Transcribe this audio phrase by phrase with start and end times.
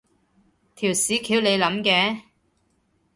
[0.73, 2.21] 條屎橋你諗嘅？